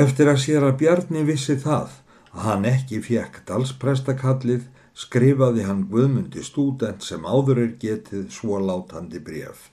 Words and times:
Eftir 0.00 0.30
að 0.30 0.38
sér 0.40 0.64
að 0.64 0.76
Bjarni 0.80 1.22
vissi 1.28 1.58
það 1.60 1.96
að 2.30 2.44
hann 2.46 2.66
ekki 2.70 3.00
fekk 3.04 3.40
dalsprestakallið 3.48 4.62
skrifaði 4.96 5.66
hann 5.66 5.82
Guðmundi 5.90 6.44
stúdent 6.46 7.04
sem 7.04 7.26
áður 7.26 7.60
er 7.64 7.72
getið 7.82 8.28
svo 8.32 8.60
látandi 8.64 9.20
bref. 9.26 9.66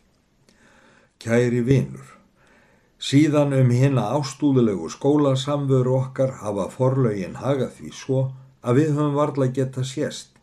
Kæri 1.21 1.61
vinur, 1.65 2.09
síðan 2.99 3.55
um 3.57 3.71
hérna 3.73 4.07
ástúðulegu 4.17 4.89
skólasamveru 4.93 5.95
okkar 5.99 6.35
hafa 6.41 6.67
forlaugin 6.73 7.39
hagað 7.43 7.77
því 7.77 7.93
svo 8.01 8.23
að 8.61 8.81
við 8.81 8.91
höfum 8.97 9.15
varla 9.17 9.47
geta 9.59 9.85
sést, 9.85 10.33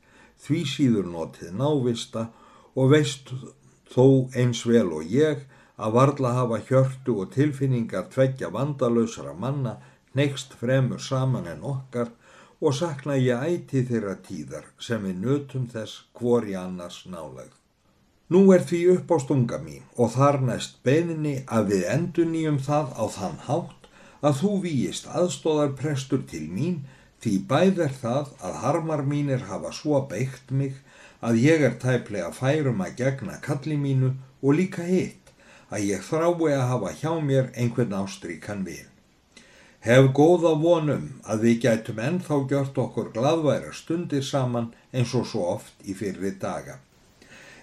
því 0.45 0.63
síður 0.71 1.11
notið 1.13 1.53
návista 1.61 2.29
og 2.75 2.95
veist 2.95 3.35
þó 3.93 4.31
eins 4.33 4.65
vel 4.67 4.89
og 4.97 5.13
ég 5.13 5.45
að 5.77 5.97
varla 5.99 6.33
hafa 6.39 6.61
hjörtu 6.69 7.17
og 7.23 7.33
tilfinningar 7.35 8.07
tveggja 8.13 8.51
vandalösra 8.55 9.35
manna 9.35 9.77
next 10.15 10.55
fremur 10.61 11.03
saman 11.03 11.49
en 11.51 11.65
okkar 11.75 12.13
og 12.61 12.75
sakna 12.79 13.17
ég 13.19 13.43
æti 13.43 13.83
þeirra 13.89 14.15
tíðar 14.29 14.69
sem 14.79 15.03
við 15.05 15.21
nötum 15.25 15.67
þess 15.73 16.05
hvor 16.19 16.47
í 16.47 16.55
annars 16.59 17.03
nálegð. 17.11 17.53
Nú 18.33 18.41
er 18.55 18.63
því 18.65 18.81
upp 18.95 19.11
á 19.13 19.17
stunga 19.21 19.59
mín 19.61 19.83
og 20.01 20.15
þar 20.15 20.41
næst 20.49 20.79
beðinni 20.87 21.35
að 21.57 21.73
við 21.73 21.89
endur 21.97 22.31
nýjum 22.31 22.61
það 22.69 22.95
á 22.97 23.05
þann 23.17 23.41
hátt 23.49 23.91
að 24.25 24.39
þú 24.41 24.53
víist 24.63 25.11
aðstóðar 25.11 25.75
prestur 25.81 26.23
til 26.31 26.47
mín 26.49 26.79
því 27.25 27.35
bæð 27.51 27.83
er 27.89 27.95
það 28.01 28.33
að 28.47 28.57
harmar 28.63 29.03
mínir 29.11 29.45
hafa 29.51 29.75
svo 29.77 30.01
beitt 30.09 30.51
mig 30.51 30.79
að 31.25 31.43
ég 31.43 31.67
er 31.69 31.77
tæplega 31.83 32.31
færum 32.37 32.81
að 32.85 32.97
gegna 33.03 33.37
kalli 33.45 33.77
mínu 33.81 34.15
og 34.41 34.57
líka 34.61 34.87
hitt 34.89 35.24
að 35.75 35.87
ég 35.91 36.03
þrái 36.07 36.53
að 36.55 36.67
hafa 36.71 36.91
hjá 37.01 37.13
mér 37.21 37.51
einhvern 37.59 37.97
ástríkan 37.99 38.63
vil. 38.67 38.85
Hef 39.85 40.07
góða 40.17 40.55
vonum 40.61 41.09
að 41.29 41.43
við 41.45 41.57
gætum 41.65 41.99
ennþá 42.01 42.39
gjört 42.51 42.79
okkur 42.85 43.11
gladværa 43.17 43.73
stundir 43.75 44.23
saman 44.25 44.71
eins 44.93 45.13
og 45.19 45.27
svo 45.29 45.43
oft 45.57 45.75
í 45.85 45.97
fyrri 45.99 46.31
daga. 46.41 46.79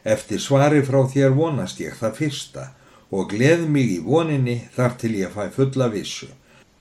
Eftir 0.03 0.41
svari 0.41 0.83
frá 0.85 0.99
þér 1.13 1.33
vonast 1.37 1.81
ég 1.81 1.95
það 1.97 2.19
fyrsta 2.19 2.67
og 3.09 3.31
gleð 3.33 3.65
mig 3.69 3.89
í 3.95 3.99
voninni 4.05 4.57
þar 4.75 4.95
til 5.01 5.15
ég 5.17 5.33
fæ 5.33 5.49
fulla 5.55 5.89
vissu. 5.93 6.29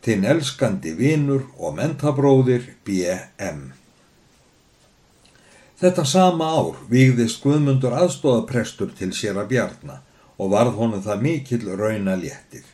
Þinn 0.05 0.29
elskandi 0.35 0.93
vinur 0.97 1.47
og 1.57 1.77
mentabróðir 1.77 2.75
B.M. 2.85 3.73
Þetta 5.81 6.05
sama 6.05 6.53
ár 6.61 6.85
výgðist 6.93 7.41
Guðmundur 7.45 7.97
aðstóðaprestur 7.97 8.93
til 8.97 9.13
sér 9.17 9.41
að 9.41 9.53
bjarna 9.55 10.01
og 10.41 10.53
varð 10.55 10.79
honum 10.81 11.03
það 11.05 11.25
mikill 11.27 11.73
rauna 11.77 12.17
léttir. 12.17 12.65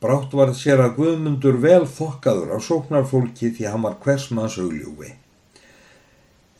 Brátt 0.00 0.34
varð 0.38 0.54
sér 0.56 0.80
að 0.80 0.94
Guðmundur 0.96 1.58
vel 1.60 1.84
þokkaður 1.90 2.54
á 2.54 2.58
sóknarfólki 2.62 3.50
því 3.56 3.66
hann 3.72 3.84
var 3.84 3.98
hversmanns 4.04 4.56
augljúfi. 4.62 5.10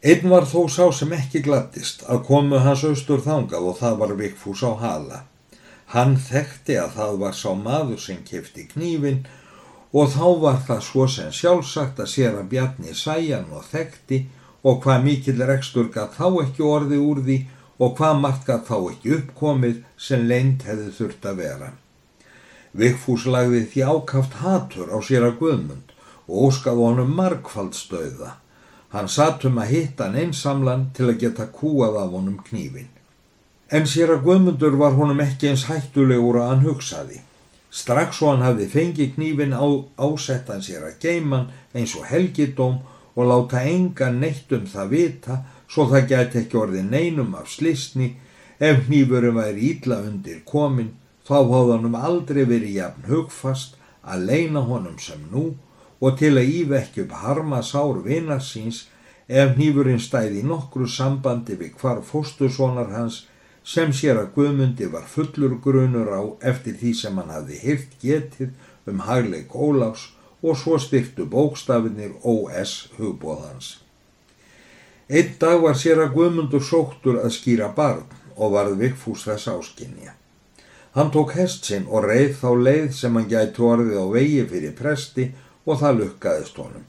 Einn 0.02 0.28
var 0.30 0.46
þó 0.46 0.68
sá 0.70 0.84
sem 0.94 1.12
ekki 1.14 1.42
glattist 1.46 2.04
að 2.06 2.24
komu 2.28 2.60
hans 2.62 2.84
austur 2.86 3.22
þangað 3.24 3.70
og 3.70 3.78
það 3.80 3.98
var 4.02 4.14
Vikfús 4.20 4.62
á 4.66 4.72
hala. 4.82 5.20
Hann 5.94 6.16
þekkti 6.20 6.76
að 6.82 6.96
það 6.98 7.20
var 7.22 7.38
sá 7.38 7.50
maður 7.58 8.02
sem 8.02 8.18
kefti 8.26 8.66
knífin 8.74 9.22
og 9.92 10.10
þá 10.12 10.26
var 10.42 10.58
það 10.66 10.82
svo 10.88 11.06
sem 11.08 11.30
sjálfsagt 11.32 12.02
að 12.02 12.12
sér 12.12 12.36
að 12.42 12.50
bjarni 12.52 12.94
sæjan 12.94 13.48
og 13.54 13.64
þekkti 13.70 14.20
og 14.66 14.82
hvað 14.84 15.06
mikill 15.06 15.38
rekstur 15.48 15.88
gaf 15.94 16.18
þá 16.18 16.42
ekki 16.44 16.66
orði 16.66 16.98
úr 17.00 17.22
því 17.24 17.38
og 17.78 17.94
hvað 17.98 18.22
margt 18.22 18.46
gaf 18.46 18.66
þá 18.68 18.76
ekki 18.92 19.14
uppkomið 19.18 19.84
sem 20.08 20.26
leint 20.30 20.64
hefði 20.66 20.90
þurft 20.98 21.28
að 21.30 21.38
vera. 21.42 21.70
Vigfús 22.78 23.24
lagði 23.26 23.62
því 23.72 23.84
ákaft 23.92 24.36
hatur 24.42 24.90
á 24.92 24.98
sér 25.02 25.28
að 25.28 25.38
Guðmund 25.40 25.94
og 26.28 26.48
óskaði 26.48 26.84
honum 26.84 27.14
margfaldstöða. 27.16 28.34
Hann 28.92 29.08
satum 29.08 29.58
að 29.60 29.72
hitta 29.72 30.08
hann 30.08 30.18
einsamlan 30.24 30.88
til 30.96 31.08
að 31.08 31.20
geta 31.24 31.48
kúað 31.52 31.98
af 32.02 32.12
honum 32.16 32.38
knífin. 32.44 32.90
En 33.68 33.84
sér 33.86 34.14
að 34.14 34.22
Guðmundur 34.27 34.78
var 34.80 34.94
honum 34.96 35.20
ekki 35.24 35.50
eins 35.50 35.67
hættulegur 35.68 36.40
að 36.40 36.52
hann 36.52 36.64
hugsaði. 36.64 37.22
Strax 37.70 38.17
svo 38.17 38.33
hann 38.33 38.44
hafði 38.44 38.68
fengið 38.72 39.14
knífin 39.17 39.52
á 39.52 39.64
ásettan 40.00 40.64
sér 40.64 40.86
að 40.88 41.00
geiman 41.02 41.50
eins 41.77 41.92
og 41.98 42.08
helgidóm 42.08 42.78
og 43.18 43.28
láta 43.28 43.61
enga 43.67 44.08
neitt 44.14 44.52
um 44.56 44.64
það 44.70 44.92
vita 44.94 45.36
svo 45.68 45.86
það 45.92 46.08
gæti 46.12 46.42
ekki 46.42 46.61
orðið 46.62 46.90
neinum 46.92 47.34
af 47.39 47.51
slisni 47.52 48.14
ef 48.58 48.89
nýfurum 48.90 49.39
væri 49.40 49.70
ítla 49.73 50.01
undir 50.08 50.42
komin 50.52 50.92
þá 51.29 51.36
hóða 51.39 51.77
honum 51.77 51.96
aldrei 51.98 52.45
verið 52.45 52.77
jafn 52.80 53.08
hugfast 53.12 53.77
að 54.02 54.29
leina 54.30 54.62
honum 54.68 54.98
sem 54.98 55.24
nú 55.33 55.45
og 56.01 56.18
til 56.18 56.34
að 56.39 56.52
ívekki 56.61 57.05
upp 57.05 57.17
harma 57.23 57.62
sár 57.62 58.01
vinarsins 58.05 58.86
ef 59.29 59.56
nýfurinn 59.58 60.01
stæði 60.01 60.45
nokkru 60.51 60.86
sambandi 60.89 61.58
við 61.61 61.74
hvar 61.80 62.00
fóstussonar 62.11 62.95
hans 62.95 63.27
sem 63.68 63.92
sér 63.92 64.17
að 64.23 64.30
Guðmundi 64.36 64.86
var 64.92 65.05
fullur 65.14 65.58
grunur 65.64 66.08
á 66.08 66.23
eftir 66.50 66.79
því 66.80 66.92
sem 67.00 67.18
hann 67.20 67.35
hafði 67.35 67.58
hirt 67.64 67.98
getið 68.00 68.55
um 68.89 69.02
hagleik 69.05 69.52
Ólás 69.52 70.06
og 70.40 70.56
svo 70.56 70.79
styrtu 70.80 71.27
bókstafinir 71.29 72.14
OS 72.23 72.89
hugbóðans. 72.96 73.87
Einn 75.08 75.39
dag 75.41 75.63
var 75.64 75.77
sér 75.80 76.02
að 76.05 76.11
Guðmundur 76.19 76.61
sóttur 76.61 77.17
að 77.23 77.33
skýra 77.33 77.70
barn 77.73 78.05
og 78.36 78.52
varð 78.52 78.74
Vigfús 78.83 79.23
þess 79.24 79.48
áskinja. 79.48 80.13
Hann 80.92 81.08
tók 81.14 81.33
hest 81.33 81.64
sinn 81.64 81.86
og 81.89 82.05
reið 82.05 82.35
þá 82.42 82.51
leið 82.67 82.91
sem 82.92 83.17
hann 83.17 83.30
gæti 83.30 83.64
orðið 83.64 83.97
á 83.97 84.07
vegi 84.13 84.45
fyrir 84.51 84.77
presti 84.77 85.30
og 85.64 85.80
það 85.80 85.98
lukkaðist 86.02 86.61
honum. 86.61 86.85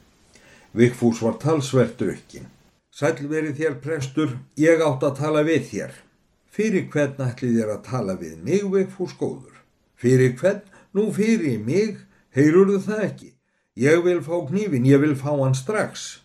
Vigfús 0.76 1.22
var 1.24 1.40
talsvert 1.40 1.96
drukkin. 1.96 2.52
Sæl 2.92 3.24
verið 3.24 3.56
þér 3.56 3.80
prestur, 3.80 4.36
ég 4.60 4.84
átt 4.84 5.08
að 5.08 5.16
tala 5.22 5.46
við 5.48 5.64
þér. 5.72 5.98
Fyrir 6.52 6.88
hvern 6.92 7.24
ætli 7.24 7.54
þér 7.56 7.74
að 7.78 7.84
tala 7.88 8.20
við 8.20 8.36
mig, 8.44 8.68
Vigfús 8.68 9.16
góður? 9.16 9.64
Fyrir 9.96 10.36
hvern? 10.36 10.60
Nú 10.92 11.08
fyrir 11.08 11.56
mig, 11.64 12.04
heyrur 12.36 12.76
það 12.84 13.04
ekki. 13.08 13.32
Ég 13.80 14.04
vil 14.04 14.20
fá 14.20 14.36
knífin, 14.44 14.84
ég 14.84 15.00
vil 15.00 15.16
fá 15.16 15.30
hann 15.32 15.56
strax. 15.56 16.19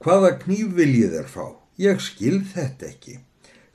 Hvaða 0.00 0.36
kníf 0.40 0.70
viljið 0.76 1.16
þér 1.16 1.26
fá? 1.28 1.46
Ég 1.76 1.98
skil 2.00 2.38
þetta 2.52 2.86
ekki. 2.88 3.18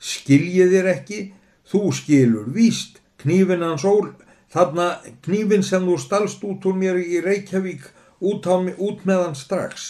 Skiljið 0.02 0.72
þér 0.74 0.88
ekki? 0.90 1.18
Þú 1.66 1.82
skilur 1.94 2.48
víst 2.54 2.98
knífin 3.22 3.62
hans 3.62 3.84
ól, 3.86 4.12
þarna 4.50 4.88
knífin 5.22 5.62
sem 5.66 5.86
þú 5.86 5.98
stalst 6.02 6.42
út 6.46 6.66
úr 6.66 6.74
mér 6.78 6.98
í 6.98 7.20
Reykjavík 7.22 7.86
út, 8.20 8.46
á, 8.46 8.58
út 8.58 9.04
með 9.06 9.22
hann 9.22 9.38
strax. 9.38 9.86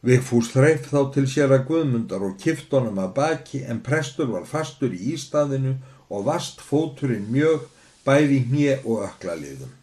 Vigfús 0.00 0.52
þreif 0.54 0.86
þá 0.88 1.00
til 1.14 1.24
sér 1.28 1.52
að 1.52 1.66
guðmundar 1.68 2.22
og 2.24 2.38
kift 2.40 2.72
honum 2.72 3.00
að 3.02 3.16
baki 3.16 3.64
en 3.68 3.82
prestur 3.84 4.30
var 4.30 4.46
fastur 4.46 4.94
í 4.94 5.14
ístaðinu 5.16 5.74
og 6.08 6.28
vast 6.28 6.62
fóturinn 6.64 7.26
mjög 7.34 7.66
bæði 8.06 8.38
hnje 8.46 8.78
og 8.84 9.02
ökla 9.08 9.34
liðum. 9.40 9.74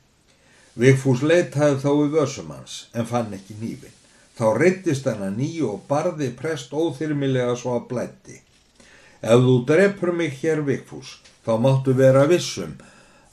Vigfús 0.79 1.21
leitaði 1.21 1.77
þá 1.83 1.91
í 1.91 2.09
vössum 2.15 2.49
hans 2.55 2.79
en 2.95 3.05
fann 3.05 3.35
ekki 3.35 3.59
nýfin. 3.59 3.93
Þá 4.35 4.47
reyttist 4.59 5.05
hann 5.07 5.23
að 5.23 5.37
nýju 5.39 5.69
og 5.69 5.85
barði 5.89 6.27
prest 6.35 6.73
óþyrmilega 6.75 7.53
svo 7.59 7.77
að 7.77 7.87
blætti. 7.91 8.41
Ef 9.23 9.39
þú 9.45 9.55
drefur 9.69 10.11
mig 10.11 10.35
hér 10.41 10.61
vikfús, 10.67 11.19
þá 11.45 11.53
máttu 11.63 11.95
vera 11.95 12.25
vissum 12.27 12.75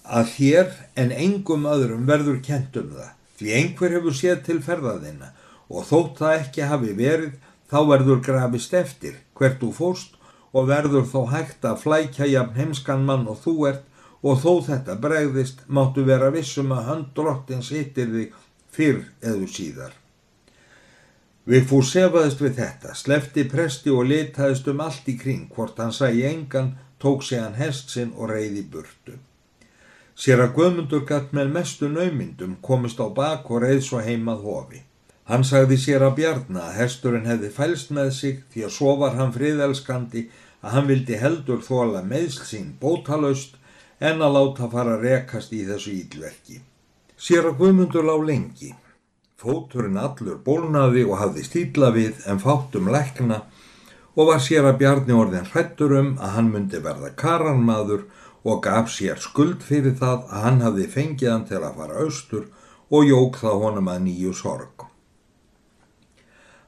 að 0.02 0.30
þér 0.36 0.70
en 0.98 1.12
engum 1.14 1.66
öðrum 1.68 2.06
verður 2.06 2.38
kent 2.46 2.76
um 2.78 2.90
það, 2.94 3.10
því 3.38 3.52
einhver 3.58 3.96
hefur 3.96 4.16
séð 4.18 4.42
til 4.46 4.58
ferðaðina 4.62 5.30
og 5.72 5.86
þótt 5.88 6.22
það 6.22 6.38
ekki 6.38 6.68
hafi 6.70 6.96
verið, 6.98 7.32
þá 7.70 7.78
verður 7.90 8.22
grafist 8.26 8.74
eftir 8.76 9.16
hvert 9.38 9.60
þú 9.62 9.70
fóst 9.76 10.18
og 10.52 10.68
verður 10.68 11.08
þó 11.08 11.20
hægt 11.32 11.64
að 11.64 11.80
flækja 11.86 12.28
jafn 12.28 12.58
heimskan 12.58 13.06
mann 13.08 13.26
og 13.30 13.40
þú 13.44 13.56
ert 13.72 13.88
og 14.22 14.38
þó 14.42 14.52
þetta 14.68 14.98
bregðist 15.02 15.64
máttu 15.66 16.04
vera 16.06 16.30
vissum 16.34 16.74
að 16.76 16.86
höndrottins 16.90 17.72
hittir 17.74 18.12
þig 18.12 18.38
fyrr 18.72 19.02
eðu 19.32 19.50
síðar. 19.50 20.01
Vigfús 21.42 21.88
sefaðist 21.90 22.38
við 22.38 22.52
þetta, 22.60 22.92
slefti 22.94 23.42
presti 23.50 23.90
og 23.90 24.06
litaðist 24.06 24.68
um 24.70 24.80
allt 24.84 25.08
í 25.10 25.16
kring, 25.18 25.48
hvort 25.50 25.80
hann 25.82 25.90
sæi 25.90 26.22
engan, 26.28 26.76
tók 27.02 27.24
sig 27.26 27.40
hann 27.42 27.58
hest 27.58 27.90
sinn 27.90 28.12
og 28.14 28.30
reyði 28.30 28.62
burtu. 28.70 29.16
Sér 30.14 30.44
að 30.44 30.52
Guðmundur 30.58 31.02
gatt 31.08 31.32
með 31.34 31.50
mestu 31.56 31.88
naumyndum 31.90 32.54
komist 32.62 33.00
á 33.02 33.10
bak 33.10 33.50
og 33.50 33.64
reyð 33.64 33.82
svo 33.82 34.02
heimað 34.04 34.44
hofi. 34.46 34.82
Hann 35.26 35.42
sagði 35.42 35.80
sér 35.82 36.04
að 36.06 36.16
bjarna 36.20 36.68
að 36.68 36.76
hesturinn 36.78 37.26
hefði 37.26 37.50
fælst 37.56 37.90
með 37.96 38.12
sig 38.14 38.38
því 38.52 38.64
að 38.68 38.74
svo 38.76 38.94
var 39.00 39.18
hann 39.18 39.34
friðelskandi 39.34 40.26
að 40.62 40.76
hann 40.76 40.88
vildi 40.92 41.18
heldur 41.18 41.62
þóla 41.66 42.04
meðsl 42.06 42.46
sín 42.46 42.68
bótalaust 42.78 43.58
en 43.98 44.22
að 44.22 44.36
láta 44.36 44.70
fara 44.70 44.94
rekast 45.00 45.50
í 45.54 45.64
þessu 45.66 45.96
ílverki. 46.04 46.60
Sér 47.18 47.50
að 47.50 47.58
Guðmundur 47.64 48.06
lág 48.06 48.26
lengi. 48.30 48.70
Fóturinn 49.42 49.98
allur 49.98 50.36
bólnaði 50.46 51.02
og 51.08 51.16
hafði 51.18 51.42
stíla 51.46 51.88
við 51.94 52.20
en 52.30 52.38
fátum 52.38 52.90
lekna 52.94 53.40
og 54.14 54.28
var 54.28 54.42
sér 54.44 54.68
að 54.68 54.76
Bjarni 54.82 55.14
orðin 55.18 55.48
hrettur 55.50 55.94
um 55.98 56.10
að 56.22 56.34
hann 56.36 56.50
myndi 56.52 56.78
verða 56.84 57.08
karanmaður 57.18 58.04
og 58.46 58.60
gaf 58.62 58.90
sér 58.92 59.18
skuld 59.22 59.64
fyrir 59.66 59.96
það 59.98 60.28
að 60.28 60.44
hann 60.44 60.60
hafði 60.62 60.86
fengið 60.92 61.30
hann 61.32 61.46
til 61.48 61.58
að 61.58 61.80
fara 61.80 62.04
austur 62.04 62.44
og 62.92 63.08
jók 63.08 63.38
það 63.40 63.64
honum 63.64 63.90
að 63.90 64.04
nýju 64.04 64.34
sorg. 64.40 64.84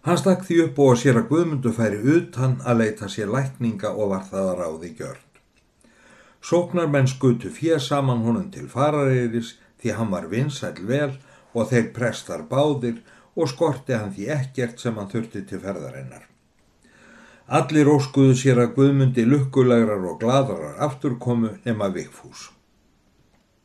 Hann 0.05 0.19
stakk 0.20 0.43
því 0.49 0.56
upp 0.65 0.81
og 0.85 0.99
sér 1.00 1.20
að 1.20 1.29
Guðmundur 1.31 1.77
færi 1.77 2.00
utan 2.17 2.56
að 2.65 2.81
leita 2.82 3.11
sér 3.12 3.31
lækninga 3.32 3.93
og 3.94 4.11
var 4.17 4.25
það 4.32 4.49
að 4.49 4.59
ráði 4.62 4.91
gjörn. 4.99 5.23
Sóknarmenn 6.44 7.06
skutu 7.09 7.53
fér 7.55 7.79
saman 7.81 8.27
honum 8.27 8.50
til 8.53 8.67
farariris 8.69 9.55
því 9.81 9.94
hann 9.97 10.11
var 10.12 10.27
vinsæl 10.32 10.75
vel 10.91 11.12
og 11.12 11.23
þeir 11.62 11.91
prestar 11.95 12.43
báðir 12.51 13.03
og 13.35 13.51
skorti 13.51 13.95
hann 13.95 14.12
því 14.15 14.31
ekkert 14.35 14.81
sem 14.83 14.97
hann 14.99 15.11
þurfti 15.11 15.45
til 15.49 15.61
ferðarinnar. 15.62 16.25
Allir 17.59 17.91
óskuðu 17.93 18.35
sér 18.41 18.62
að 18.62 18.75
Guðmundi 18.79 19.27
lukkulegrar 19.29 20.05
og 20.09 20.21
gladarar 20.23 20.79
afturkomu 20.87 21.51
nema 21.67 21.91
Vigfús. 21.93 22.49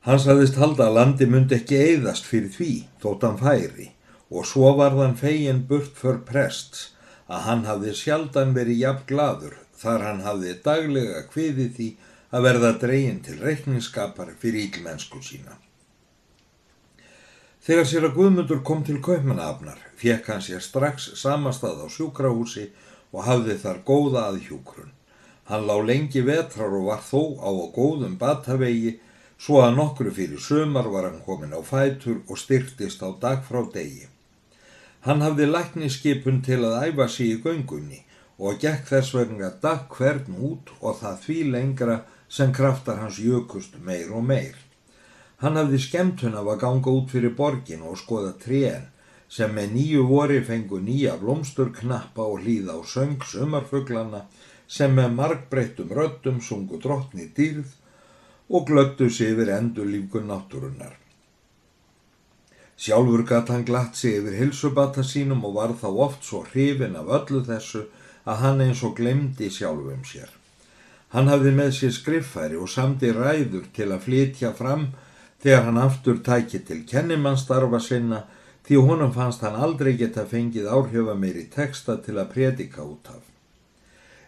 Hann 0.03 0.19
saðist 0.19 0.59
halda 0.59 0.89
að 0.89 0.97
landi 0.97 1.27
myndi 1.29 1.55
ekki 1.57 1.79
eigðast 1.79 2.27
fyrir 2.27 2.51
því 2.53 2.73
þótt 3.03 3.25
hann 3.27 3.39
færi 3.39 3.87
og 4.29 4.45
svo 4.47 4.73
varðan 4.77 5.15
fegin 5.19 5.63
burt 5.69 5.95
för 5.95 6.19
prests 6.27 6.89
að 7.27 7.45
hann 7.47 7.65
hafði 7.69 7.95
sjaldan 7.95 8.53
verið 8.57 8.83
jafn 8.83 9.07
gladur 9.09 9.55
þar 9.79 10.05
hann 10.07 10.21
hafði 10.27 10.53
daglega 10.65 11.23
kviði 11.31 11.67
því 11.77 11.89
að 12.35 12.45
verða 12.45 12.71
dregin 12.83 13.23
til 13.25 13.39
reikningsskapar 13.41 14.35
fyrir 14.41 14.67
ílmennsku 14.67 15.21
sína. 15.23 15.55
Þegar 17.69 17.85
sér 17.85 18.05
að 18.07 18.15
Guðmundur 18.17 18.61
kom 18.65 18.79
til 18.81 18.95
Kaupmannafnar 19.05 19.81
fekk 20.01 20.31
hann 20.31 20.39
sér 20.41 20.63
strax 20.65 21.03
samastað 21.21 21.83
á 21.85 21.87
sjúkrahúsi 21.93 22.63
og 23.13 23.27
hafði 23.27 23.57
þar 23.61 23.81
góða 23.85 24.23
að 24.31 24.39
hjúkrun. 24.47 24.87
Hann 25.45 25.67
lá 25.69 25.75
lengi 25.85 26.23
vetrar 26.25 26.73
og 26.73 26.87
var 26.87 27.03
þó 27.05 27.37
á 27.37 27.49
góðum 27.75 28.15
batavegi 28.17 28.95
svo 29.37 29.59
að 29.61 29.77
nokkru 29.77 30.13
fyrir 30.17 30.41
sömar 30.41 30.89
var 30.89 31.05
hann 31.11 31.19
komin 31.27 31.53
á 31.53 31.61
fætur 31.61 32.23
og 32.25 32.39
styrtist 32.41 33.03
á 33.05 33.13
dag 33.21 33.43
frá 33.45 33.61
degi. 33.75 34.07
Hann 35.05 35.21
hafði 35.21 35.45
lækniskipun 35.51 36.41
til 36.41 36.63
að 36.65 36.87
æfa 36.87 37.07
sig 37.07 37.35
í 37.35 37.41
göngunni 37.43 37.99
og 38.39 38.57
gekk 38.65 38.89
þess 38.89 39.13
vegna 39.13 39.51
dag 39.61 39.85
hvern 39.93 40.41
út 40.49 40.73
og 40.81 40.97
það 41.03 41.21
því 41.27 41.37
lengra 41.53 41.99
sem 42.25 42.49
kraftar 42.49 42.97
hans 43.03 43.21
jökust 43.21 43.77
meir 43.77 44.09
og 44.09 44.25
meir. 44.25 44.57
Hann 45.39 45.55
hafði 45.55 45.79
skemtun 45.79 46.35
af 46.35 46.47
að 46.51 46.61
ganga 46.63 46.93
út 46.99 47.11
fyrir 47.15 47.35
borgin 47.35 47.83
og 47.87 47.99
skoða 47.99 48.33
trén 48.43 48.87
sem 49.31 49.51
með 49.55 49.75
nýju 49.77 50.05
vori 50.09 50.39
fengu 50.43 50.79
nýja 50.83 51.15
blómstur 51.21 51.69
knappa 51.75 52.25
og 52.25 52.41
hlýða 52.43 52.75
á 52.75 52.79
söng 52.93 53.21
sumarfuglana 53.31 54.25
sem 54.67 54.95
með 54.95 55.13
margbreyttum 55.19 55.93
röttum 55.99 56.41
sungu 56.41 56.79
drottni 56.81 57.29
dýrð 57.37 57.75
og 58.49 58.65
glöttu 58.67 59.09
sig 59.09 59.31
yfir 59.33 59.53
endurlífgun 59.53 60.27
náttúrunnar. 60.29 60.97
Sjálfur 62.79 63.23
gatt 63.27 63.49
hann 63.53 63.65
glatt 63.65 63.95
sig 63.95 64.19
yfir 64.19 64.37
hilsubata 64.39 65.03
sínum 65.03 65.45
og 65.45 65.55
var 65.55 65.75
þá 65.81 65.89
oft 66.05 66.23
svo 66.25 66.43
hrifin 66.51 66.95
af 66.99 67.11
öllu 67.19 67.43
þessu 67.47 67.85
að 68.25 68.41
hann 68.43 68.63
eins 68.65 68.83
og 68.83 68.95
glemdi 68.99 69.49
sjálfum 69.53 70.03
sér. 70.07 70.29
Hann 71.13 71.29
hafði 71.29 71.53
með 71.57 71.71
sér 71.77 71.93
skriffæri 71.95 72.57
og 72.57 72.69
samdi 72.69 73.11
ræður 73.13 73.69
til 73.75 73.89
að 73.93 74.03
flytja 74.05 74.51
fram 74.57 74.89
þegar 75.43 75.65
hann 75.69 75.79
aftur 75.81 76.19
tæki 76.25 76.59
til 76.67 76.83
kennimannstarfa 76.89 77.79
sinna 77.79 78.23
því 78.67 78.83
honum 78.85 79.11
fannst 79.15 79.41
hann 79.45 79.55
aldrei 79.55 79.95
geta 79.97 80.25
fengið 80.29 80.67
áhrifa 80.69 81.15
meiri 81.17 81.47
texta 81.53 81.97
til 82.05 82.19
að 82.19 82.31
predika 82.35 82.83
út 82.83 83.09
af. 83.09 83.23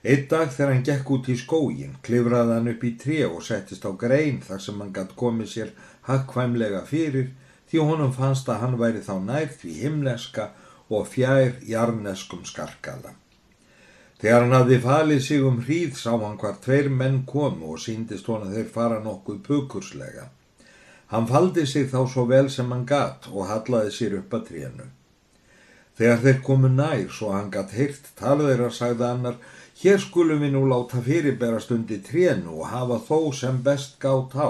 Eitt 0.01 0.31
dag 0.31 0.49
þegar 0.49 0.71
hann 0.73 0.85
gekk 0.87 1.11
út 1.13 1.27
í 1.29 1.35
skógin 1.37 1.99
klifraði 2.05 2.55
hann 2.57 2.71
upp 2.71 2.83
í 2.87 2.95
tré 3.03 3.19
og 3.27 3.43
settist 3.45 3.85
á 3.85 3.91
grein 4.03 4.39
þar 4.41 4.63
sem 4.65 4.79
hann 4.81 4.95
gætt 4.95 5.13
komið 5.19 5.51
sér 5.51 5.75
hakkvæmlega 6.07 6.81
fyrir 6.89 7.29
því 7.69 7.85
honum 7.85 8.15
fannst 8.15 8.49
að 8.49 8.63
hann 8.63 8.79
væri 8.81 9.03
þá 9.05 9.13
nær 9.27 9.53
því 9.61 9.75
himneska 9.83 10.49
og 10.89 11.05
fjær 11.07 11.59
jarneskum 11.69 12.41
skarkala. 12.49 13.13
Þegar 14.21 14.43
hann 14.43 14.57
hafði 14.57 14.81
falið 14.81 15.21
sig 15.27 15.45
um 15.45 15.61
hríð 15.65 15.95
sá 15.97 16.11
hann 16.17 16.41
hvar 16.41 16.57
tveir 16.65 16.89
menn 16.89 17.21
komu 17.29 17.75
og 17.75 17.81
síndist 17.85 18.27
hún 18.29 18.47
að 18.47 18.57
þeir 18.57 18.69
fara 18.73 18.99
nokkuð 19.05 19.39
pukurslega. 19.45 20.27
Hann 21.11 21.27
faldi 21.27 21.65
sig 21.67 21.89
þá 21.91 22.05
svo 22.07 22.25
vel 22.29 22.49
sem 22.49 22.69
hann 22.71 22.85
gatt 22.87 23.27
og 23.31 23.49
hallaði 23.49 23.91
sér 23.91 24.17
upp 24.21 24.35
að 24.37 24.45
trénu. 24.49 24.85
Þegar 25.99 26.21
þeir 26.23 26.37
komu 26.47 26.69
nær 26.71 27.09
svo 27.11 27.33
hann 27.35 27.51
gatt 27.51 27.73
heyrt 27.75 28.13
talveira 28.19 28.69
sagði 28.71 29.07
annar 29.09 29.35
hér 29.81 29.99
skulum 29.99 30.39
við 30.45 30.55
nú 30.55 30.61
láta 30.71 31.01
fyrirberast 31.03 31.73
undir 31.75 31.99
trénu 32.07 32.55
og 32.55 32.71
hafa 32.71 33.01
þó 33.09 33.19
sem 33.35 33.59
best 33.65 33.99
gátt 33.99 34.37
á 34.39 34.49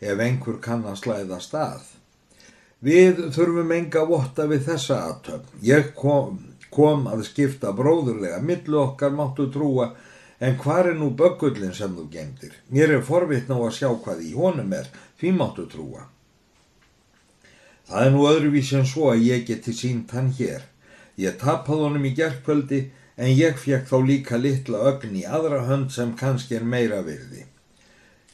ef 0.00 0.20
einhver 0.24 0.60
kann 0.64 0.86
að 0.88 1.00
slæða 1.02 1.40
stað. 1.44 1.84
Við 2.80 3.24
þurfum 3.34 3.72
enga 3.74 4.04
votta 4.06 4.46
við 4.46 4.68
þessa 4.68 5.00
aðtöfn. 5.08 5.56
Ég 5.66 5.90
kom, 5.98 6.38
kom 6.70 7.08
að 7.10 7.24
skipta 7.26 7.72
bróðurlega, 7.74 8.38
millu 8.38 8.78
okkar 8.84 9.16
máttu 9.18 9.48
trúa, 9.50 9.90
en 10.38 10.54
hvað 10.60 10.92
er 10.92 10.98
nú 11.00 11.08
böggullin 11.18 11.74
sem 11.74 11.96
þú 11.96 12.06
gemdir? 12.12 12.54
Mér 12.70 12.94
er 12.96 13.02
forvitt 13.02 13.50
ná 13.50 13.56
að 13.58 13.74
sjá 13.80 13.90
hvað 13.90 14.22
í 14.22 14.30
honum 14.38 14.76
er, 14.78 14.86
því 15.18 15.34
máttu 15.38 15.66
trúa. 15.70 16.06
Það 17.88 18.04
er 18.04 18.14
nú 18.14 18.24
öðruvísi 18.28 18.76
en 18.78 18.88
svo 18.88 19.10
að 19.12 19.26
ég 19.26 19.46
geti 19.48 19.72
sínt 19.72 20.12
hann 20.12 20.32
hér. 20.38 20.66
Ég 21.18 21.38
tapað 21.40 21.86
honum 21.86 22.04
í 22.04 22.14
gerðkvöldi, 22.14 22.80
en 23.18 23.30
ég 23.34 23.56
fekk 23.58 23.88
þá 23.90 23.96
líka 24.06 24.38
litla 24.38 24.82
ögn 24.92 25.16
í 25.18 25.24
aðra 25.26 25.64
hönd 25.66 25.90
sem 25.90 26.12
kannski 26.16 26.58
er 26.58 26.66
meira 26.74 27.00
virði. 27.02 27.46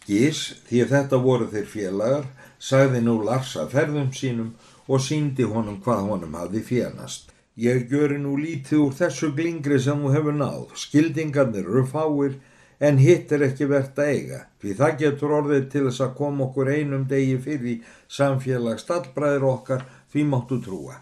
Gís, 0.04 0.40
því 0.69 0.82
þetta 0.90 1.20
voru 1.25 1.46
þeir 1.52 1.69
félagar, 1.70 2.26
sagði 2.58 3.00
nú 3.06 3.14
Lars 3.25 3.54
að 3.56 3.72
ferðum 3.78 4.10
sínum 4.12 4.50
og 4.84 5.00
síndi 5.00 5.46
honum 5.48 5.78
hvað 5.84 6.10
honum 6.10 6.37
hafði 6.37 6.60
fjernast. 6.66 7.30
Ég 7.56 7.87
göri 7.88 8.19
nú 8.19 8.34
lítið 8.37 8.82
úr 8.82 8.98
þessu 8.98 9.30
glingri 9.37 9.78
sem 9.80 10.02
þú 10.02 10.12
hefur 10.12 10.37
náð. 10.37 10.66
Skildingarnir 10.82 11.64
eru 11.64 11.87
fáir 11.88 12.37
en 12.81 12.99
hitt 12.99 13.32
er 13.32 13.47
ekki 13.49 13.69
verðt 13.71 14.00
að 14.03 14.12
eiga. 14.15 14.41
Því 14.61 14.76
það 14.81 14.99
getur 15.03 15.37
orðið 15.38 15.69
til 15.73 15.85
þess 15.88 16.05
að 16.06 16.17
koma 16.21 16.47
okkur 16.49 16.73
einum 16.75 17.06
degi 17.11 17.38
fyrir 17.44 17.97
samfélag 18.09 18.81
stallbræður 18.82 19.49
okkar 19.53 19.87
því 20.12 20.26
máttu 20.31 20.61
trúa. 20.65 20.99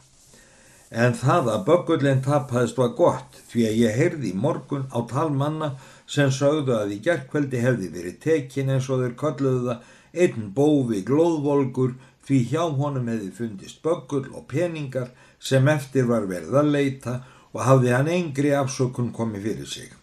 En 0.92 1.16
það 1.16 1.48
að 1.54 1.64
böggullin 1.70 2.20
taphaðist 2.24 2.76
var 2.76 2.92
gott 2.98 3.40
því 3.48 3.66
að 3.68 3.78
ég 3.80 3.96
heyrði 3.96 4.32
í 4.34 4.36
morgun 4.36 4.90
á 4.92 5.00
talmanna 5.08 5.72
sem 6.04 6.28
sögðu 6.28 6.74
að 6.76 6.92
í 6.98 7.02
gerðkveldi 7.06 7.62
hefði 7.64 7.88
verið 7.94 8.18
tekin 8.20 8.74
eins 8.74 8.90
og 8.92 9.00
þeir 9.00 9.14
kolluðu 9.22 9.68
það 9.70 9.90
Einn 10.12 10.50
bófi 10.52 11.00
glóðvolgur 11.08 11.94
því 12.26 12.40
hjá 12.50 12.64
honum 12.76 13.08
hefði 13.08 13.30
fundist 13.38 13.80
böggull 13.84 14.28
og 14.36 14.44
peningar 14.50 15.08
sem 15.40 15.68
eftir 15.72 16.04
var 16.10 16.28
verið 16.28 16.58
að 16.60 16.70
leita 16.74 17.14
og 17.52 17.64
hafði 17.64 17.96
hann 17.96 18.12
engri 18.12 18.52
afsökun 18.56 19.12
komið 19.16 19.48
fyrir 19.48 19.70
sig. 19.72 20.01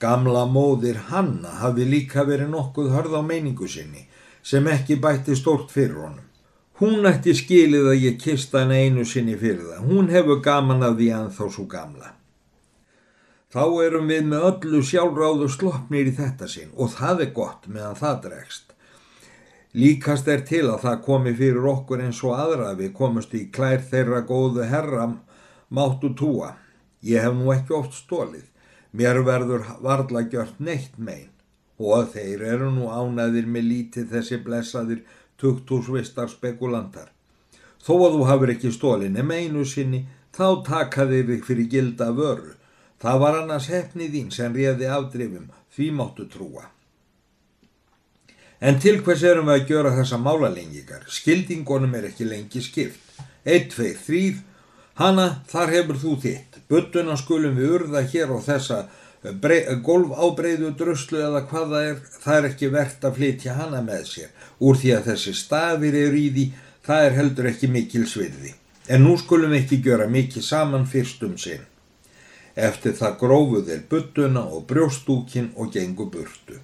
Gamla 0.00 0.44
móðir 0.44 0.98
Hanna 1.08 1.54
hafði 1.62 1.86
líka 1.88 2.26
verið 2.28 2.50
nokkuð 2.52 2.90
hörð 2.92 3.14
á 3.16 3.22
meiningu 3.24 3.68
sinni 3.68 4.02
sem 4.44 4.66
ekki 4.68 4.98
bætti 5.00 5.36
stórt 5.38 5.70
fyrir 5.72 5.96
honum. 6.02 6.26
Hún 6.76 7.08
ætti 7.08 7.32
skilið 7.32 7.86
að 7.94 8.02
ég 8.02 8.18
kista 8.20 8.60
hann 8.60 8.74
einu 8.76 9.06
sinni 9.08 9.38
fyrir 9.40 9.62
það. 9.70 9.86
Hún 9.88 10.10
hefur 10.12 10.42
gaman 10.44 10.84
af 10.84 10.98
því 10.98 11.06
að 11.16 11.30
þá 11.38 11.44
svo 11.54 11.64
gamla. 11.72 12.10
Þá 13.56 13.62
erum 13.86 14.10
við 14.12 14.26
með 14.28 14.44
öllu 14.50 14.82
sjálfráðu 14.84 15.48
sloppnir 15.54 16.10
í 16.10 16.12
þetta 16.18 16.48
sinn 16.50 16.74
og 16.76 16.92
það 16.92 17.22
er 17.24 17.30
gott 17.38 17.64
meðan 17.70 17.96
það 17.96 18.18
dregst. 18.26 18.74
Líkast 19.76 20.28
er 20.28 20.44
til 20.48 20.66
að 20.68 20.82
það 20.84 21.00
komi 21.06 21.32
fyrir 21.38 21.70
okkur 21.70 22.02
eins 22.04 22.20
og 22.24 22.36
aðra 22.36 22.74
við 22.76 22.92
komumst 22.96 23.32
í 23.36 23.46
klær 23.52 23.80
þeirra 23.80 24.20
góðu 24.28 24.68
herra 24.68 25.08
máttu 25.72 26.12
túa. 26.12 26.52
Ég 27.00 27.24
hef 27.24 27.32
nú 27.36 27.48
ekki 27.54 27.72
oft 27.76 27.96
stólið. 27.96 28.44
Mér 28.96 29.20
verður 29.26 29.66
varla 29.84 30.22
gjört 30.32 30.60
neitt 30.62 30.94
megin 30.96 31.32
og 31.76 32.12
þeir 32.14 32.44
eru 32.54 32.70
nú 32.72 32.86
ánæðir 32.88 33.48
með 33.52 33.66
lítið 33.70 34.12
þessi 34.14 34.38
blessaðir 34.44 35.02
tukthúsvistar 35.40 36.30
spekulantar. 36.32 37.10
Þó 37.84 37.92
að 38.06 38.14
þú 38.14 38.22
hafur 38.30 38.52
ekki 38.54 38.70
stólið 38.72 39.12
nema 39.18 39.36
einu 39.36 39.66
sinni 39.68 40.06
þá 40.32 40.64
takaðir 40.64 41.28
þig 41.28 41.44
fyrir 41.44 41.68
gilda 41.74 42.08
vöru. 42.16 42.54
Það 42.96 43.20
var 43.20 43.38
annars 43.42 43.68
hefnið 43.68 44.16
þín 44.16 44.32
sem 44.32 44.56
réði 44.56 44.88
afdrifum 44.88 45.50
því 45.76 45.90
máttu 45.98 46.24
trúa. 46.32 46.64
En 48.64 48.80
til 48.80 49.02
hvers 49.04 49.22
erum 49.28 49.50
við 49.50 49.58
að 49.58 49.70
gjöra 49.70 49.92
þessa 49.98 50.18
málalengingar? 50.24 51.04
Skildingunum 51.12 51.92
er 51.98 52.08
ekki 52.08 52.24
lengi 52.24 52.62
skipt. 52.64 53.02
1, 53.44 53.68
2, 53.76 53.90
3, 54.06 54.22
hana 55.00 55.26
þar 55.50 55.72
hefur 55.74 55.98
þú 56.02 56.14
þitt. 56.24 56.60
Buttuna 56.68 57.16
skulum 57.20 57.56
við 57.56 57.74
urða 57.78 58.02
hér 58.10 58.32
og 58.34 58.44
þessa 58.46 58.86
golf 59.82 60.12
ábreyðu 60.12 60.72
druslu 60.78 61.20
eða 61.22 61.42
hvað 61.50 61.72
það 61.72 61.88
er, 61.90 61.96
það 62.22 62.36
er 62.36 62.48
ekki 62.50 62.70
verðt 62.72 63.04
að 63.04 63.16
flytja 63.18 63.56
hana 63.56 63.82
með 63.82 64.04
sér. 64.10 64.30
Úr 64.60 64.76
því 64.76 64.92
að 64.96 65.08
þessi 65.10 65.34
stafir 65.34 65.94
eru 65.94 66.20
í 66.20 66.28
því, 66.34 66.46
það 66.86 67.06
er 67.06 67.16
heldur 67.20 67.50
ekki 67.50 67.70
mikil 67.72 68.06
svirði. 68.06 68.54
En 68.88 69.02
nú 69.02 69.16
skulum 69.18 69.50
við 69.50 69.64
ekki 69.64 69.80
gjöra 69.82 70.06
mikið 70.06 70.46
saman 70.46 70.86
fyrst 70.86 71.24
um 71.26 71.34
sinn. 71.38 71.64
Eftir 72.54 72.94
það 72.96 73.18
grófu 73.20 73.64
þeir 73.66 73.82
buttuna 73.90 74.46
og 74.46 74.64
brjóstúkin 74.70 75.50
og 75.56 75.72
gengu 75.74 76.06
burtu. 76.08 76.60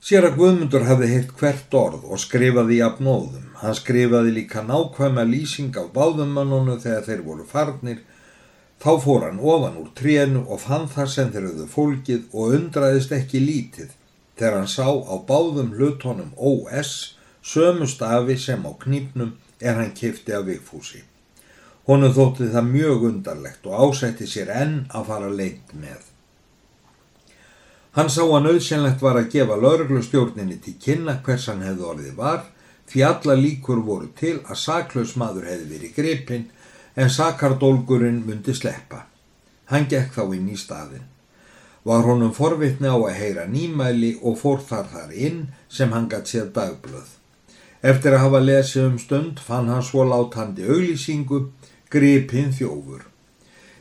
Sér 0.00 0.24
að 0.24 0.38
Guðmundur 0.40 0.86
hafði 0.88 1.06
heyrt 1.10 1.32
hvert 1.36 1.74
orð 1.76 2.04
og 2.08 2.20
skrifaði 2.22 2.78
í 2.78 2.84
apnóðum. 2.86 3.50
Hann 3.60 3.74
skrifaði 3.76 4.30
líka 4.32 4.62
nákvæma 4.64 5.26
lýsing 5.28 5.76
af 5.76 5.90
báðumannunu 5.92 6.78
þegar 6.80 7.04
þeir 7.04 7.20
voru 7.26 7.44
farnir. 7.44 7.98
Þá 8.80 8.92
fór 9.04 9.26
hann 9.26 9.42
ofan 9.44 9.76
úr 9.82 9.90
trénu 9.98 10.46
og 10.48 10.62
fann 10.62 10.88
þar 10.88 11.10
sem 11.14 11.28
þeir 11.34 11.50
höfðu 11.50 11.66
fólkið 11.74 12.22
og 12.32 12.54
undraðist 12.56 13.12
ekki 13.12 13.42
lítið 13.44 13.90
þegar 14.40 14.56
hann 14.56 14.72
sá 14.72 14.88
á 14.88 15.14
báðum 15.28 15.74
hlutónum 15.76 16.32
OS 16.48 16.94
sömu 17.44 17.84
stafi 17.84 18.38
sem 18.40 18.64
á 18.64 18.72
knýpnum 18.72 19.34
er 19.60 19.76
hann 19.82 19.92
kifti 19.92 20.32
af 20.32 20.48
vikfúsi. 20.48 21.02
Honum 21.84 22.16
þótti 22.16 22.48
það 22.54 22.72
mjög 22.72 23.04
undarlegt 23.10 23.68
og 23.68 23.84
ásætti 23.84 24.24
sér 24.24 24.48
enn 24.62 24.86
að 24.88 25.12
fara 25.12 25.28
leint 25.28 25.76
með. 25.76 26.09
Hann 27.96 28.10
sá 28.12 28.22
að 28.22 28.44
nöðsynlegt 28.46 29.02
var 29.02 29.18
að 29.18 29.32
gefa 29.32 29.56
lauruglustjórninni 29.58 30.60
til 30.62 30.76
kynna 30.78 31.16
hvers 31.26 31.48
hann 31.50 31.64
hefði 31.66 31.86
orðið 31.92 32.16
var 32.20 32.44
því 32.90 33.02
alla 33.06 33.34
líkur 33.38 33.80
voru 33.86 34.10
til 34.18 34.36
að 34.46 34.60
saklaus 34.62 35.16
maður 35.18 35.48
hefði 35.50 35.66
verið 35.74 35.96
gripinn 35.96 36.44
en 36.94 37.10
sakardólgurinn 37.10 38.22
myndi 38.26 38.54
sleppa. 38.54 39.04
Hann 39.70 39.86
gekk 39.90 40.14
þá 40.14 40.22
inn 40.36 40.48
í 40.50 40.58
staðin. 40.58 41.06
Var 41.86 42.06
honum 42.06 42.32
forvitni 42.36 42.90
á 42.90 42.98
að 42.98 43.18
heyra 43.18 43.46
nýmæli 43.50 44.16
og 44.22 44.38
fór 44.38 44.62
þar 44.70 44.90
þar 44.94 45.12
inn 45.14 45.42
sem 45.68 45.92
hann 45.94 46.08
gætt 46.10 46.30
sér 46.30 46.50
dagblöð. 46.54 47.06
Eftir 47.82 48.14
að 48.14 48.26
hafa 48.26 48.40
lesið 48.44 48.86
um 48.86 48.98
stund 49.00 49.38
fann 49.40 49.70
hann 49.72 49.86
svo 49.86 50.04
látandi 50.04 50.66
auglýsingu 50.66 51.46
gripinn 51.90 52.52
þjófur. 52.54 53.06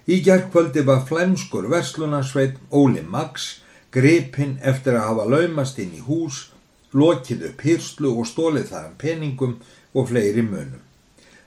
Í 0.10 0.22
gerðkvöldi 0.26 0.86
var 0.86 1.04
flemskur 1.06 1.68
verslunarsveit 1.70 2.56
Óli 2.72 3.04
Max 3.06 3.60
gripinn 3.92 4.58
eftir 4.62 4.98
að 4.98 5.08
hafa 5.08 5.26
laumast 5.34 5.80
inn 5.82 5.96
í 5.98 6.04
hús, 6.06 6.50
lokið 6.94 7.46
upp 7.50 7.64
hyrslu 7.66 8.14
og 8.22 8.28
stólið 8.30 8.70
þaðan 8.72 8.96
peningum 9.02 9.58
og 9.94 10.10
fleiri 10.10 10.44
munum. 10.46 10.82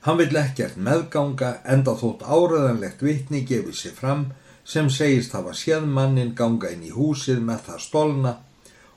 Hann 0.02 0.18
vill 0.18 0.36
ekkert 0.38 0.78
meðganga 0.82 1.52
enda 1.74 1.94
þótt 1.98 2.24
áraðanlegt 2.26 3.02
vitni 3.06 3.44
gefið 3.46 3.76
sér 3.78 3.94
fram 3.98 4.24
sem 4.64 4.90
segist 4.90 5.34
hafa 5.36 5.54
séð 5.54 5.86
mannin 5.86 6.34
ganga 6.38 6.70
inn 6.74 6.82
í 6.86 6.90
húsið 6.94 7.42
með 7.46 7.66
það 7.68 7.80
stólna 7.86 8.34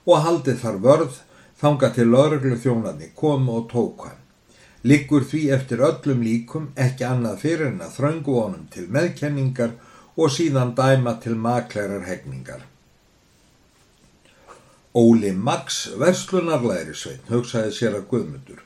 og 0.05 0.21
haldið 0.25 0.61
þar 0.63 0.81
vörð 0.87 1.21
þanga 1.61 1.89
til 1.93 2.07
lauruglu 2.09 2.57
þjónarni 2.61 3.11
komu 3.15 3.59
og 3.59 3.67
tók 3.71 4.07
hann. 4.07 4.21
Liggur 4.85 5.25
því 5.25 5.47
eftir 5.53 5.81
öllum 5.85 6.21
líkum 6.25 6.69
ekki 6.75 7.05
annað 7.05 7.41
fyrir 7.45 7.71
en 7.71 7.81
að 7.81 7.97
þröngu 7.97 8.37
honum 8.41 8.67
til 8.73 8.85
meðkenningar 8.93 9.73
og 10.15 10.33
síðan 10.33 10.75
dæma 10.77 11.17
til 11.21 11.37
maklerar 11.37 12.05
hegningar. 12.05 12.61
Óli 14.95 15.31
Max 15.35 15.89
verslunarlæri 15.99 16.93
svein 16.95 17.23
hugsaði 17.27 17.71
sér 17.75 17.97
að 17.97 18.05
guðmundur. 18.13 18.61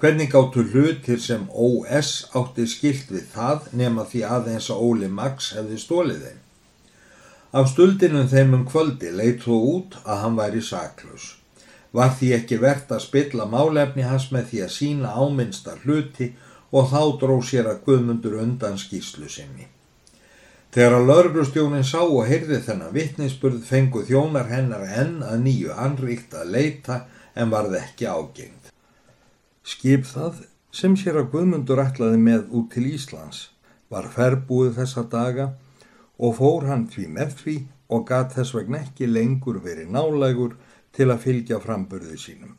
Hvernig 0.00 0.32
áttu 0.38 0.62
hlutir 0.70 1.20
sem 1.20 1.42
OS 1.52 2.12
átti 2.40 2.64
skilt 2.72 3.12
við 3.12 3.26
það 3.34 3.66
nema 3.80 4.06
því 4.08 4.22
aðeins 4.38 4.70
að 4.72 4.86
Óli 4.86 5.10
Max 5.18 5.50
hefði 5.58 5.76
stólið 5.82 6.24
þeim. 6.28 6.40
Af 7.60 7.68
stuldinum 7.74 8.32
þeim 8.32 8.56
um 8.56 8.64
kvöldi 8.72 9.12
leitt 9.20 9.44
þó 9.44 9.52
út 9.74 10.00
að 10.06 10.22
hann 10.24 10.40
væri 10.40 10.64
saklaus. 10.64 11.28
Var 11.92 12.16
því 12.16 12.32
ekki 12.40 12.62
verðt 12.64 12.96
að 12.96 13.04
spilla 13.10 13.44
málefni 13.44 14.08
hans 14.08 14.30
með 14.32 14.50
því 14.54 14.64
að 14.64 14.74
sína 14.80 15.12
áminnstar 15.12 15.84
hluti 15.84 16.32
og 16.72 16.88
þá 16.88 17.00
dró 17.20 17.36
sér 17.44 17.68
að 17.68 17.84
guðmundur 17.84 18.40
undan 18.40 18.80
skýslu 18.80 19.28
sinni. 19.28 19.68
Þegar 20.76 20.92
að 20.92 21.06
lauruglustjónin 21.08 21.86
sá 21.88 22.02
og 22.02 22.26
heyrði 22.28 22.58
þennan 22.66 22.90
vittnisspurð 22.92 23.62
fengu 23.64 24.02
þjónar 24.04 24.50
hennar 24.50 24.82
enn 24.84 25.22
að 25.24 25.38
nýju 25.46 25.70
anríkt 25.72 26.36
að 26.36 26.50
leita 26.52 26.98
en 27.32 27.48
varð 27.54 27.78
ekki 27.78 28.04
ágengd. 28.04 28.68
Skip 29.64 30.04
það 30.04 30.42
sem 30.76 30.98
sér 31.00 31.16
að 31.22 31.30
Guðmundur 31.32 31.80
ætlaði 31.80 32.20
með 32.26 32.52
út 32.60 32.68
til 32.74 32.84
Íslands 32.90 33.40
var 33.88 34.10
ferbúið 34.18 34.76
þessa 34.82 35.06
daga 35.16 35.48
og 36.20 36.36
fór 36.42 36.68
hann 36.68 36.84
því 36.92 37.06
með 37.16 37.34
því 37.40 37.56
og 37.88 38.06
gat 38.12 38.36
þess 38.36 38.52
vegna 38.60 38.84
ekki 38.84 39.08
lengur 39.08 39.62
verið 39.64 39.88
nálægur 39.96 40.60
til 40.92 41.08
að 41.08 41.24
fylgja 41.24 41.64
framburði 41.64 42.20
sínum. 42.20 42.52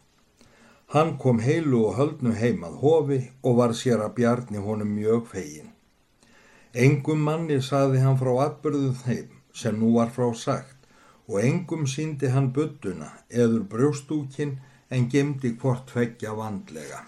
Hann 0.97 1.19
kom 1.21 1.45
heilu 1.45 1.85
og 1.91 2.01
höldnu 2.01 2.33
heimað 2.33 2.81
hofi 2.81 3.23
og 3.45 3.61
var 3.61 3.77
sér 3.77 4.01
að 4.01 4.15
bjarni 4.23 4.65
honum 4.65 4.97
mjög 4.97 5.27
fegin. 5.37 5.73
Engum 6.73 7.21
manni 7.23 7.61
saði 7.63 8.01
hann 8.03 8.17
frá 8.19 8.33
atbyrðum 8.45 8.95
þeim 9.03 9.29
sem 9.53 9.77
nú 9.79 9.93
var 9.95 10.09
frá 10.11 10.27
sagt 10.35 10.75
og 11.27 11.39
engum 11.43 11.85
síndi 11.87 12.31
hann 12.31 12.51
budduna 12.55 13.11
eður 13.29 13.63
brjóstúkin 13.71 14.57
en 14.89 15.07
gemdi 15.11 15.55
hvort 15.61 15.89
feggja 15.91 16.33
vandlega. 16.35 17.03